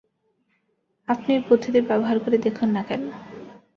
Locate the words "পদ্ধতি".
1.49-1.79